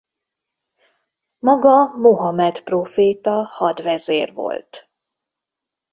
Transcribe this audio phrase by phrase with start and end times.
[1.39, 4.89] Maga Mohamed próféta hadvezér volt.